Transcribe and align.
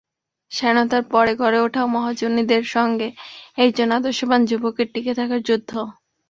স্বাধীনতার 0.51 1.03
পরে 1.11 1.31
গড়ে 1.35 1.59
ওঠা 1.61 1.83
মহাজনীদের 1.95 2.63
সঙ্গে 2.75 3.07
একজন 3.57 3.87
আদর্শবান 3.97 4.41
যুবকের 4.49 4.87
টিকে 4.93 5.13
থাকার 5.19 5.41
যুদ্ধ। 5.43 5.71